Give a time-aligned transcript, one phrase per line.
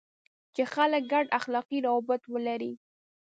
[0.55, 2.73] چې خلک ګډ اخلاقي روابط ولري.